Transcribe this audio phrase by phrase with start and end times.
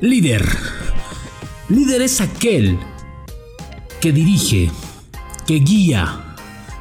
[0.00, 0.48] Líder.
[1.68, 2.78] Líder es aquel
[4.00, 4.70] que dirige,
[5.46, 6.36] que guía,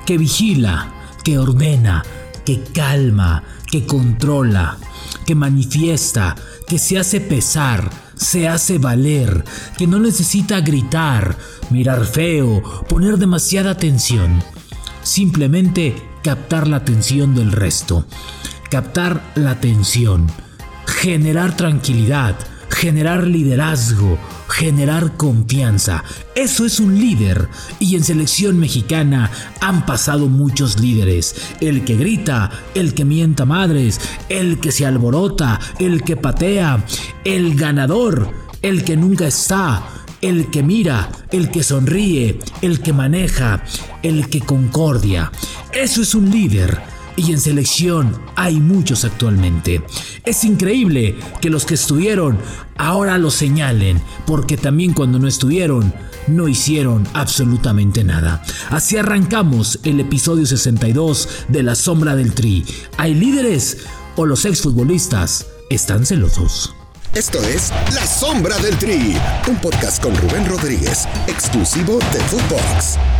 [0.05, 0.93] que vigila,
[1.25, 2.01] que ordena,
[2.45, 4.77] que calma, que controla,
[5.25, 9.43] que manifiesta, que se hace pesar, se hace valer,
[9.77, 11.37] que no necesita gritar,
[11.71, 14.41] mirar feo, poner demasiada atención.
[15.03, 18.05] Simplemente captar la atención del resto.
[18.69, 20.27] Captar la atención.
[20.85, 22.37] Generar tranquilidad
[22.69, 24.17] generar liderazgo,
[24.47, 26.03] generar confianza.
[26.35, 27.49] Eso es un líder.
[27.79, 31.35] Y en selección mexicana han pasado muchos líderes.
[31.59, 36.85] El que grita, el que mienta madres, el que se alborota, el que patea,
[37.23, 39.83] el ganador, el que nunca está.
[40.21, 43.63] El que mira, el que sonríe, el que maneja,
[44.03, 45.31] el que concordia.
[45.71, 46.88] Eso es un líder
[47.19, 49.81] y en selección hay muchos actualmente.
[50.25, 52.37] Es increíble que los que estuvieron
[52.77, 55.93] ahora lo señalen, porque también cuando no estuvieron,
[56.27, 58.43] no hicieron absolutamente nada.
[58.69, 62.65] Así arrancamos el episodio 62 de La Sombra del Tri.
[62.97, 63.77] ¿Hay líderes
[64.15, 66.73] o los exfutbolistas están celosos?
[67.13, 69.15] Esto es La Sombra del Tri,
[69.47, 73.18] un podcast con Rubén Rodríguez, exclusivo de Footbox.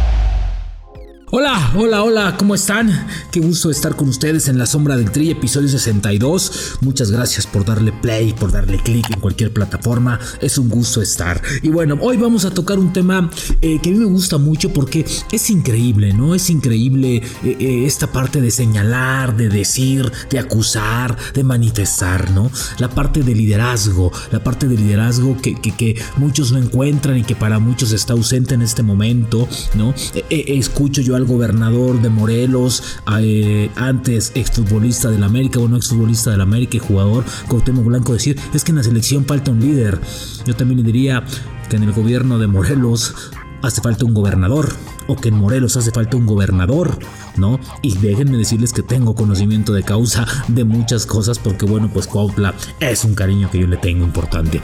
[1.32, 3.06] Hola, hola, hola, ¿cómo están?
[3.32, 6.80] Qué gusto estar con ustedes en La Sombra del Tri, episodio 62.
[6.82, 10.20] Muchas gracias por darle play, por darle clic en cualquier plataforma.
[10.42, 11.40] Es un gusto estar.
[11.62, 13.30] Y bueno, hoy vamos a tocar un tema
[13.62, 16.34] eh, que a mí me gusta mucho porque es increíble, ¿no?
[16.34, 22.50] Es increíble eh, eh, esta parte de señalar, de decir, de acusar, de manifestar, ¿no?
[22.80, 27.36] La parte de liderazgo, la parte de liderazgo que, que, muchos no encuentran y que
[27.36, 29.94] para muchos está ausente en este momento, ¿no?
[30.30, 32.84] escucho yo al gobernador de Morelos,
[33.20, 38.64] eh, antes exfutbolista del América, bueno, exfutbolista del América y jugador Cuauhtémoc Blanco decir, es
[38.64, 40.00] que en la selección falta un líder.
[40.46, 41.24] Yo también le diría
[41.70, 43.14] que en el gobierno de Morelos
[43.62, 44.74] hace falta un gobernador
[45.08, 46.98] o que en Morelos hace falta un gobernador,
[47.36, 47.60] ¿no?
[47.82, 52.54] Y déjenme decirles que tengo conocimiento de causa de muchas cosas porque bueno, pues Cuautla
[52.80, 54.62] es un cariño que yo le tengo importante.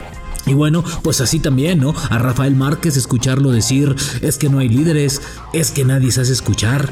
[0.48, 1.94] Y bueno, pues así también, ¿no?
[2.10, 5.22] A Rafael Márquez escucharlo decir, es que no hay líderes,
[5.54, 6.90] es que nadie se hace escuchar.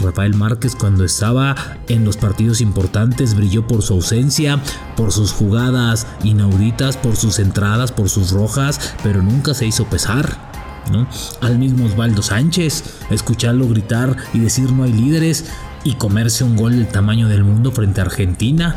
[0.00, 1.54] Rafael Márquez cuando estaba
[1.88, 4.62] en los partidos importantes brilló por su ausencia,
[4.96, 10.46] por sus jugadas inauditas, por sus entradas, por sus rojas, pero nunca se hizo pesar.
[10.90, 11.06] ¿no?
[11.40, 15.44] Al mismo Osvaldo Sánchez, escucharlo gritar y decir no hay líderes
[15.84, 18.76] y comerse un gol del tamaño del mundo frente a Argentina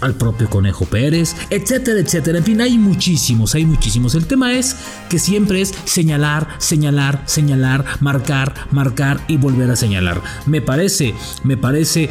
[0.00, 2.38] al propio Conejo Pérez, etcétera, etcétera.
[2.38, 4.14] En fin, hay muchísimos, hay muchísimos.
[4.14, 4.76] El tema es
[5.08, 10.20] que siempre es señalar, señalar, señalar, marcar, marcar y volver a señalar.
[10.46, 11.14] Me parece,
[11.44, 12.10] me parece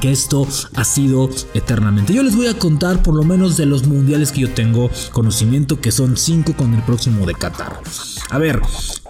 [0.00, 2.14] que esto ha sido eternamente.
[2.14, 5.80] Yo les voy a contar por lo menos de los mundiales que yo tengo conocimiento,
[5.80, 7.80] que son cinco con el próximo de Qatar.
[8.30, 8.60] A ver,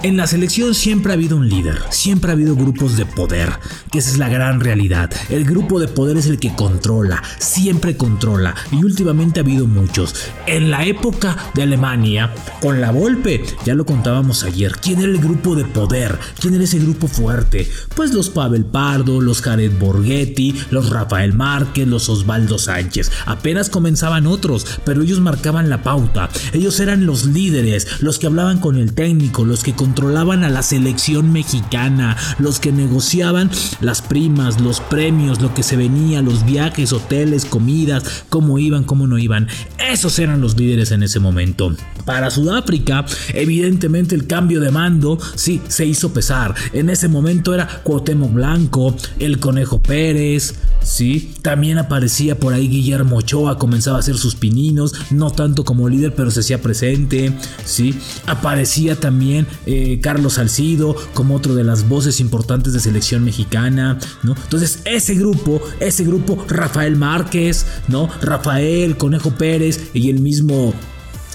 [0.02, 3.50] en la selección siempre ha habido un líder, siempre ha habido grupos de poder,
[3.92, 5.10] que esa es la gran realidad.
[5.28, 10.14] El grupo de poder es el que controla, siempre controla, y últimamente ha habido muchos.
[10.46, 12.32] En la época de Alemania,
[12.62, 16.18] con la Volpe, ya lo contábamos ayer, ¿quién era el grupo de poder?
[16.40, 17.70] ¿Quién era ese grupo fuerte?
[17.94, 23.10] Pues los Pavel Pardo, los Jared Borghetti, los Rafael Márquez, los Osvaldo Sánchez.
[23.26, 26.28] Apenas comenzaban otros, pero ellos marcaban la pauta.
[26.52, 30.62] Ellos eran los líderes, los que hablaban con el técnico, los que controlaban a la
[30.62, 33.50] selección mexicana, los que negociaban
[33.80, 39.06] las primas, los premios, lo que se venía, los viajes, hoteles, comidas, cómo iban, cómo
[39.06, 39.48] no iban.
[39.78, 41.74] Esos eran los líderes en ese momento.
[42.04, 43.04] Para Sudáfrica,
[43.34, 46.54] evidentemente el cambio de mando sí se hizo pesar.
[46.72, 53.16] En ese momento era Cuauhtémoc Blanco, el Conejo Pérez, sí, también aparecía por ahí Guillermo
[53.16, 57.32] Ochoa, comenzaba a hacer sus pininos, no tanto como líder, pero se hacía presente,
[57.64, 57.98] sí.
[58.26, 64.34] Aparecía también eh, Carlos Salcido como otro de las voces importantes de selección mexicana, ¿no?
[64.36, 68.08] Entonces ese grupo, ese grupo, Rafael Márquez, ¿no?
[68.22, 70.74] Rafael, Conejo Pérez y el mismo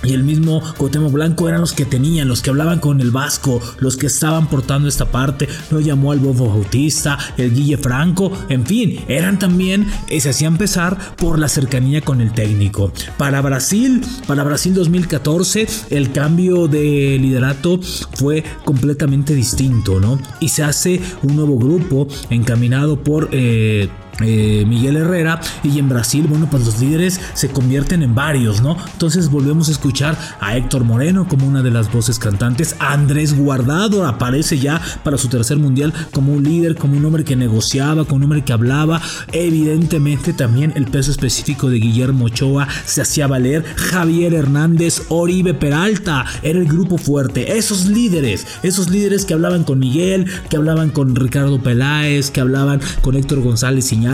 [0.04, 3.62] y el mismo Cotemo Blanco eran los que tenían, los que hablaban con el vasco,
[3.80, 5.48] los que estaban portando esta parte.
[5.72, 10.58] Lo llamó al Bobo Bautista, el Guille Franco, en fin, eran también, eh, se hacían
[10.58, 12.92] pesar por la cercanía con el técnico.
[13.18, 17.80] Para Brasil, para Brasil 2014, el cambio de liderato
[18.14, 20.20] fue completamente distinto, ¿no?
[20.40, 23.30] Y se hace un nuevo grupo encaminado por.
[23.32, 23.90] Eh,
[24.22, 28.78] eh, Miguel Herrera y en Brasil, bueno, pues los líderes se convierten en varios, ¿no?
[28.94, 34.06] Entonces volvemos a escuchar a Héctor Moreno como una de las voces cantantes, Andrés Guardado
[34.06, 38.18] aparece ya para su tercer mundial como un líder, como un hombre que negociaba, como
[38.18, 39.02] un hombre que hablaba,
[39.34, 46.26] evidentemente también el peso específico de Guillermo Ochoa se hacía valer, Javier Hernández, Oribe Peralta,
[46.42, 51.16] era el grupo fuerte, esos líderes, esos líderes que hablaban con Miguel, que hablaban con
[51.16, 54.05] Ricardo Peláez, que hablaban con Héctor González y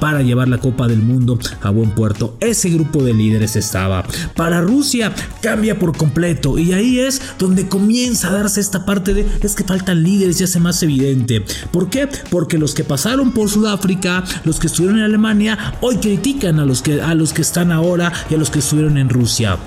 [0.00, 2.36] para llevar la Copa del Mundo a buen puerto.
[2.40, 4.04] Ese grupo de líderes estaba.
[4.36, 9.26] Para Rusia cambia por completo y ahí es donde comienza a darse esta parte de
[9.42, 11.44] es que faltan líderes y hace más evidente.
[11.70, 12.08] ¿Por qué?
[12.30, 16.82] Porque los que pasaron por Sudáfrica, los que estuvieron en Alemania, hoy critican a los
[16.82, 19.58] que, a los que están ahora y a los que estuvieron en Rusia.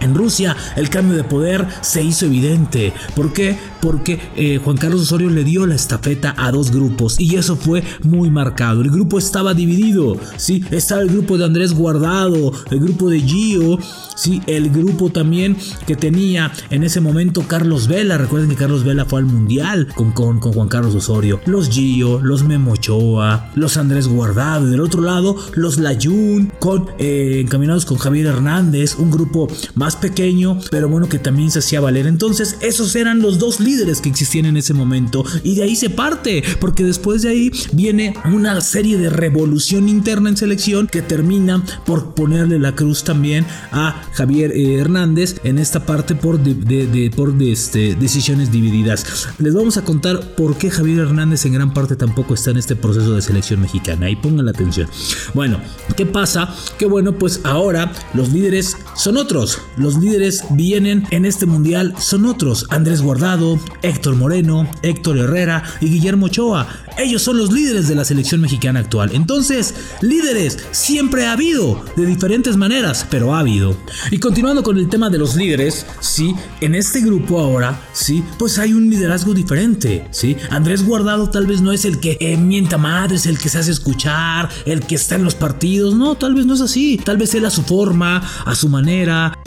[0.00, 2.92] En Rusia el cambio de poder se hizo evidente.
[3.14, 3.58] ¿Por qué?
[3.80, 7.82] Porque eh, Juan Carlos Osorio le dio la estafeta a dos grupos y eso fue
[8.02, 8.82] muy marcado.
[8.82, 10.18] El grupo estaba dividido.
[10.36, 10.62] ¿sí?
[10.70, 13.78] Estaba el grupo de Andrés Guardado, el grupo de Gio,
[14.16, 14.42] ¿sí?
[14.46, 15.56] el grupo también
[15.86, 18.18] que tenía en ese momento Carlos Vela.
[18.18, 21.40] Recuerden que Carlos Vela fue al Mundial con, con, con Juan Carlos Osorio.
[21.46, 24.66] Los Gio, los Memochoa, los Andrés Guardado.
[24.66, 28.96] Y del otro lado, los Layun, con, eh, encaminados con Javier Hernández.
[28.98, 32.06] Un grupo más pequeño, pero bueno, que también se hacía valer.
[32.06, 33.69] Entonces, esos eran los dos líderes
[34.02, 35.24] que existían en ese momento.
[35.44, 40.28] Y de ahí se parte, porque después de ahí viene una serie de revolución interna
[40.28, 45.86] en selección que termina por ponerle la cruz también a Javier eh, Hernández en esta
[45.86, 49.28] parte por, de, por este, decisiones divididas.
[49.38, 52.76] Les vamos a contar por qué Javier Hernández en gran parte tampoco está en este
[52.76, 54.10] proceso de selección mexicana.
[54.10, 54.88] Y pongan la atención.
[55.34, 55.60] Bueno,
[55.96, 56.54] ¿qué pasa?
[56.76, 59.62] Que bueno, pues ahora los líderes son otros.
[59.78, 65.86] Los líderes vienen en este mundial son otros, Andrés Guardado, Héctor Moreno, Héctor Herrera y
[65.86, 66.68] Guillermo Ochoa.
[67.00, 69.10] Ellos son los líderes de la selección mexicana actual.
[69.14, 73.74] Entonces, líderes siempre ha habido, de diferentes maneras, pero ha habido.
[74.10, 78.58] Y continuando con el tema de los líderes, sí, en este grupo ahora, sí, pues
[78.58, 80.36] hay un liderazgo diferente, sí.
[80.50, 83.70] Andrés Guardado tal vez no es el que eh, mienta madres, el que se hace
[83.70, 87.00] escuchar, el que está en los partidos, no, tal vez no es así.
[87.02, 89.38] Tal vez él a su forma, a su manera,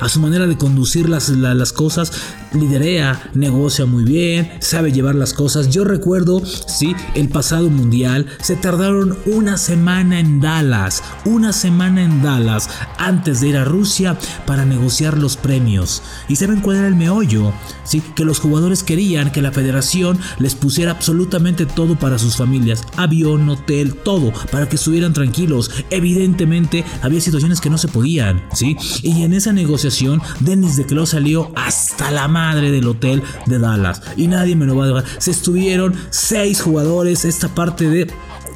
[0.00, 2.12] a su manera de conducir las, las cosas,
[2.52, 5.70] liderea, negocia muy bien, sabe llevar las cosas.
[5.70, 12.22] Yo recuerdo, sí, el pasado mundial se tardaron una semana en Dallas, una semana en
[12.22, 14.16] Dallas antes de ir a Rusia
[14.46, 16.02] para negociar los premios.
[16.28, 17.52] ¿Y saben cuál era el meollo?
[17.84, 22.82] Sí, que los jugadores querían que la federación les pusiera absolutamente todo para sus familias,
[22.96, 25.70] avión, hotel, todo, para que estuvieran tranquilos.
[25.90, 28.76] Evidentemente había situaciones que no se podían, ¿sí?
[29.02, 34.02] Y en esa negociación, Dennis de Clos salió hasta la madre del hotel de Dallas.
[34.14, 35.04] Y nadie me lo va a dejar.
[35.16, 38.10] Se estuvieron seis jugadores, esta parte de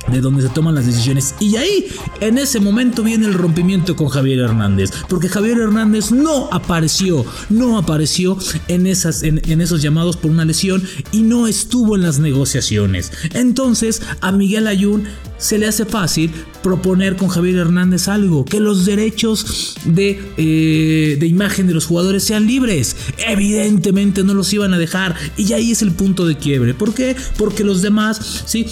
[0.08, 1.34] de donde se toman las decisiones.
[1.40, 1.86] Y ahí,
[2.20, 4.90] en ese momento, viene el rompimiento con Javier Hernández.
[5.08, 8.36] Porque Javier Hernández no apareció, no apareció
[8.68, 10.82] en, esas, en, esos llamados por una lesión
[11.12, 13.12] y no estuvo en las negociaciones.
[13.34, 15.04] Entonces, a Miguel Ayun
[15.38, 16.30] se le hace fácil
[16.62, 22.24] proponer con Javier Hernández algo, que los derechos de, eh, de, imagen de los jugadores
[22.24, 22.94] sean libres.
[23.26, 26.74] Evidentemente no los iban a dejar y ahí es el punto de quiebre.
[26.74, 27.16] ¿Por qué?
[27.38, 28.66] Porque los demás, sí,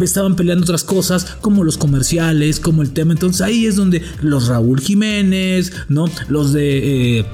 [0.00, 3.12] estaban peleando otras cosas como los comerciales, como el tema.
[3.12, 6.06] Entonces ahí es donde los Raúl Jiménez, ¿no?
[6.28, 7.18] Los de...
[7.20, 7.26] Eh,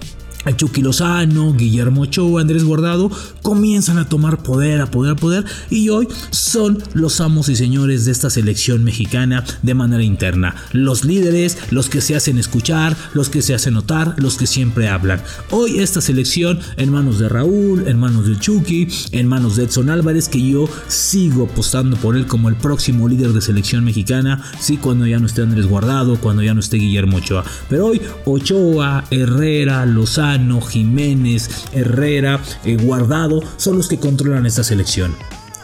[0.57, 3.11] Chucky Lozano, Guillermo Ochoa, Andrés Guardado
[3.43, 8.05] comienzan a tomar poder, a poder, a poder y hoy son los amos y señores
[8.05, 10.55] de esta selección mexicana de manera interna.
[10.73, 14.89] Los líderes, los que se hacen escuchar, los que se hacen notar, los que siempre
[14.89, 15.23] hablan.
[15.51, 19.91] Hoy esta selección en manos de Raúl, en manos de Chucky, en manos de Edson
[19.91, 24.77] Álvarez, que yo sigo apostando por él como el próximo líder de selección mexicana, sí,
[24.77, 27.45] cuando ya no esté Andrés Guardado, cuando ya no esté Guillermo Ochoa.
[27.69, 30.28] Pero hoy Ochoa, Herrera, Lozano,
[30.61, 35.15] Jiménez, Herrera, eh, Guardado son los que controlan esta selección.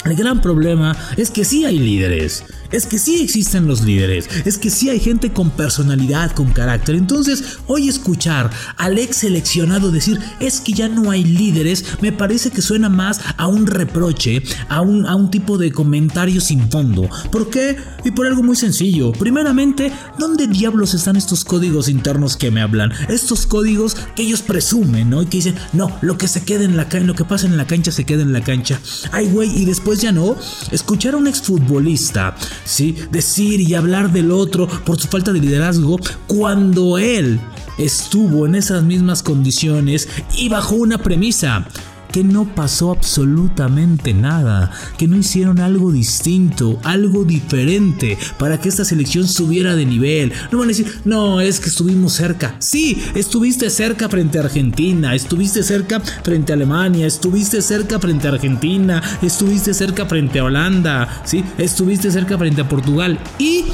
[0.04, 2.44] El gran problema es que sí hay líderes,
[2.74, 6.96] es que sí existen los líderes, es que sí hay gente con personalidad, con carácter.
[6.96, 12.50] Entonces, hoy escuchar al ex seleccionado decir es que ya no hay líderes, me parece
[12.50, 17.08] que suena más a un reproche, a un, a un tipo de comentario sin fondo.
[17.30, 17.76] ¿Por qué?
[18.04, 19.12] Y por algo muy sencillo.
[19.12, 22.92] Primeramente, ¿dónde diablos están estos códigos internos que me hablan?
[23.08, 25.22] Estos códigos que ellos presumen, ¿no?
[25.22, 27.56] Y que dicen, no, lo que se queda en la cancha, lo que pasa en
[27.56, 28.80] la cancha se queda en la cancha.
[29.12, 30.36] Ay, güey, y después ya no.
[30.72, 32.96] Escuchar a un exfutbolista ¿sí?
[33.10, 37.40] Decir y hablar del otro por su falta de liderazgo cuando él
[37.78, 41.66] estuvo en esas mismas condiciones y bajo una premisa
[42.14, 48.84] que no pasó absolutamente nada, que no hicieron algo distinto, algo diferente para que esta
[48.84, 50.32] selección subiera de nivel.
[50.52, 52.54] No van a decir, no, es que estuvimos cerca.
[52.60, 58.30] Sí, estuviste cerca frente a Argentina, estuviste cerca frente a Alemania, estuviste cerca frente a
[58.30, 63.64] Argentina, estuviste cerca frente a Holanda, sí, estuviste cerca frente a Portugal y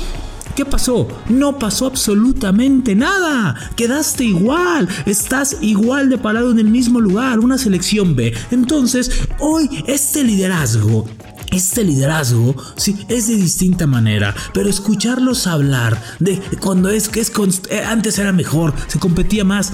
[0.61, 1.09] ¿Qué pasó?
[1.31, 3.57] No pasó absolutamente nada.
[3.77, 4.91] Quedaste igual.
[5.07, 7.39] Estás igual de parado en el mismo lugar.
[7.39, 8.35] Una selección B.
[8.51, 11.09] Entonces, hoy este liderazgo
[11.51, 17.33] este liderazgo, sí, es de distinta manera, pero escucharlos hablar de cuando es que es
[17.71, 19.73] eh, antes era mejor, se competía más,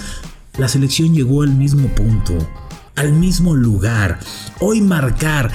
[0.57, 2.39] la selección llegó al mismo punto,
[2.97, 4.19] al mismo lugar.
[4.61, 5.53] Hoy marcar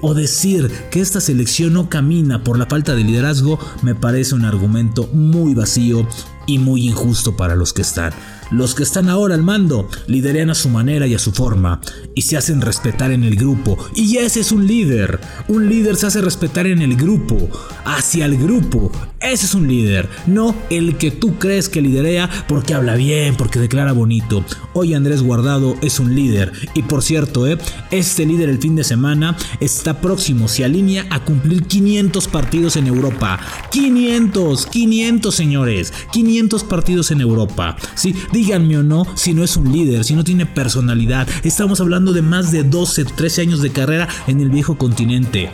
[0.00, 4.44] o decir que esta selección no camina por la falta de liderazgo me parece un
[4.44, 6.06] argumento muy vacío
[6.46, 8.12] y muy injusto para los que están.
[8.50, 11.80] Los que están ahora al mando lideran a su manera y a su forma
[12.14, 13.78] y se hacen respetar en el grupo.
[13.94, 15.20] Y ese es un líder.
[15.48, 17.48] Un líder se hace respetar en el grupo,
[17.84, 18.92] hacia el grupo.
[19.20, 23.60] Ese es un líder, no el que tú crees que liderea porque habla bien, porque
[23.60, 24.44] declara bonito.
[24.72, 27.56] Hoy Andrés Guardado es un líder y por cierto, ¿eh?
[27.92, 32.88] este líder el fin de semana está próximo, se alinea a cumplir 500 partidos en
[32.88, 33.38] Europa.
[33.70, 37.76] 500, 500 señores, 500 partidos en Europa.
[37.94, 41.28] Sí, díganme o no, si no es un líder, si no tiene personalidad.
[41.44, 45.52] Estamos hablando de más de 12, 13 años de carrera en el viejo continente.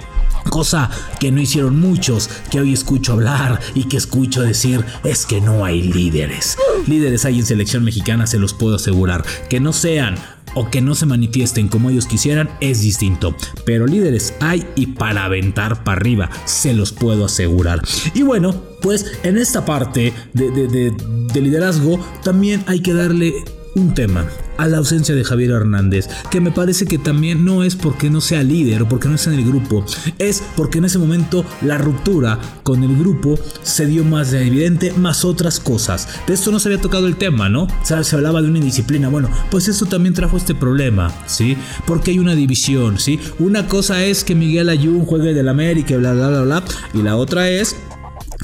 [0.50, 0.90] Cosa
[1.20, 5.64] que no hicieron muchos, que hoy escucho hablar y que escucho decir es que no
[5.64, 6.56] hay líderes.
[6.86, 9.24] Líderes hay en selección mexicana, se los puedo asegurar.
[9.48, 10.16] Que no sean
[10.54, 13.36] o que no se manifiesten como ellos quisieran es distinto.
[13.64, 17.82] Pero líderes hay y para aventar para arriba, se los puedo asegurar.
[18.14, 23.34] Y bueno, pues en esta parte de, de liderazgo también hay que darle
[23.74, 27.76] un tema a la ausencia de Javier Hernández, que me parece que también no es
[27.76, 29.84] porque no sea líder o porque no está en el grupo,
[30.18, 34.92] es porque en ese momento la ruptura con el grupo se dio más de evidente,
[34.92, 36.08] más otras cosas.
[36.26, 37.68] De esto no se había tocado el tema, ¿no?
[37.82, 39.08] Se hablaba de una indisciplina.
[39.08, 41.56] Bueno, pues esto también trajo este problema, ¿sí?
[41.86, 43.20] Porque hay una división, ¿sí?
[43.38, 47.16] Una cosa es que Miguel Ayun juegue del América bla, bla, bla, bla, y la
[47.16, 47.76] otra es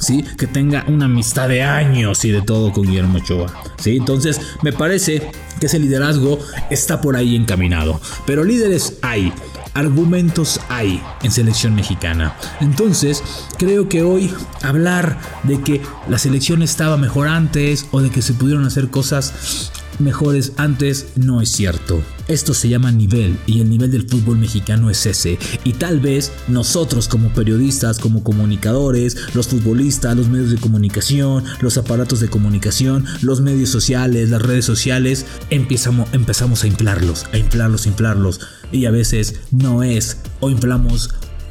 [0.00, 0.24] ¿sí?
[0.38, 3.96] Que tenga una amistad de años y de todo con Guillermo Ochoa, ¿sí?
[3.96, 6.38] Entonces, me parece que ese liderazgo
[6.70, 8.00] está por ahí encaminado.
[8.26, 9.32] Pero líderes hay,
[9.74, 12.36] argumentos hay en selección mexicana.
[12.60, 13.22] Entonces,
[13.58, 14.32] creo que hoy
[14.62, 19.72] hablar de que la selección estaba mejor antes o de que se pudieron hacer cosas
[20.00, 22.02] mejores antes no es cierto.
[22.26, 25.38] Esto se llama nivel y el nivel del fútbol mexicano es ese.
[25.64, 31.76] Y tal vez nosotros como periodistas, como comunicadores, los futbolistas, los medios de comunicación, los
[31.76, 37.86] aparatos de comunicación, los medios sociales, las redes sociales, empezamos, empezamos a inflarlos, a inflarlos,
[37.86, 38.40] a inflarlos.
[38.72, 41.10] Y a veces no es o inflamos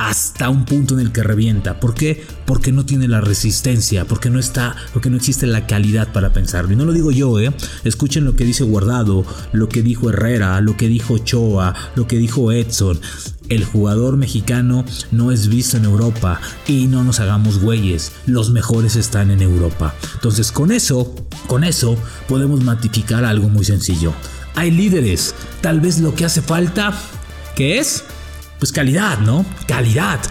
[0.09, 1.79] hasta un punto en el que revienta.
[1.79, 2.25] ¿Por qué?
[2.45, 6.73] Porque no tiene la resistencia, porque no está, porque no existe la calidad para pensarlo.
[6.73, 7.53] Y no lo digo yo, ¿eh?
[7.85, 12.17] Escuchen lo que dice Guardado, lo que dijo Herrera, lo que dijo Choa, lo que
[12.17, 12.99] dijo Edson.
[13.47, 18.95] El jugador mexicano no es visto en Europa y no nos hagamos güeyes, los mejores
[18.95, 19.95] están en Europa.
[20.15, 21.13] Entonces con eso,
[21.47, 24.13] con eso podemos matificar algo muy sencillo.
[24.55, 26.93] Hay líderes, tal vez lo que hace falta,
[27.55, 28.03] ¿qué es?
[28.63, 29.45] Pues calidad, ¿no?
[29.67, 30.21] Calidad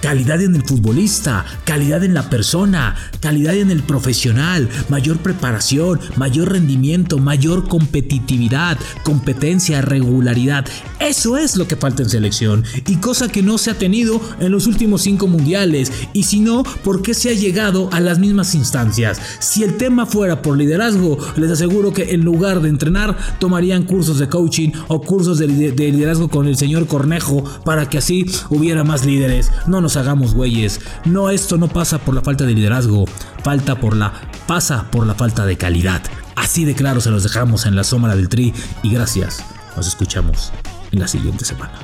[0.00, 6.52] calidad en el futbolista, calidad en la persona, calidad en el profesional, mayor preparación, mayor
[6.52, 10.66] rendimiento, mayor competitividad, competencia, regularidad.
[11.00, 14.52] Eso es lo que falta en selección y cosa que no se ha tenido en
[14.52, 15.92] los últimos cinco mundiales.
[16.12, 19.20] Y si no, ¿por qué se ha llegado a las mismas instancias?
[19.38, 24.18] Si el tema fuera por liderazgo, les aseguro que en lugar de entrenar, tomarían cursos
[24.18, 29.04] de coaching o cursos de, liderazgo con el señor Cornejo para que así hubiera más
[29.04, 29.50] líderes.
[29.66, 30.80] No nos hagamos güeyes.
[31.04, 33.04] No, esto no pasa por la falta de liderazgo,
[33.44, 34.12] falta por la
[34.48, 36.02] pasa por la falta de calidad.
[36.34, 38.52] Así de claro se los dejamos en la sombra del tri
[38.82, 39.44] y gracias.
[39.76, 40.52] Nos escuchamos
[40.90, 41.78] en la siguiente semana.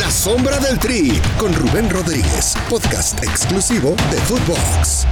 [0.00, 5.06] La sombra del tri con Rubén Rodríguez, podcast exclusivo de Footbox.